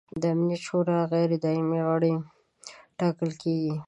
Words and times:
د 0.21 0.23
امنیت 0.33 0.61
شورا 0.67 0.99
غیر 1.11 1.29
دایمي 1.43 1.81
غړي 1.87 2.13
ټاکل 2.99 3.29
کیږي. 3.41 3.75